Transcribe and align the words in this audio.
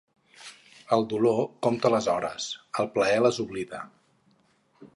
El 0.95 1.03
dolor 1.11 1.41
compta 1.67 1.91
les 1.95 2.07
hores; 2.13 2.47
el 2.85 2.89
plaer 2.97 3.21
les 3.27 3.39
oblida. 3.45 3.83